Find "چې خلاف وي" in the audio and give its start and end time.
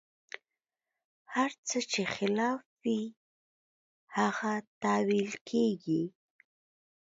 1.91-3.01